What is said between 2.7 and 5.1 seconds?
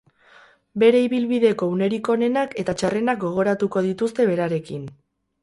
txarrenak gogoratuko dituzte berarekin.